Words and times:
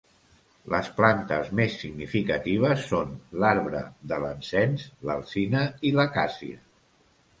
Les 0.73 0.87
plantes 0.99 1.51
més 1.59 1.75
significatives 1.81 2.87
són 2.93 3.13
l'arbre 3.43 3.83
de 4.13 4.19
l'encens, 4.25 4.87
l'alzina 5.11 5.63
i 5.91 5.97
l'acàcia. 6.01 6.59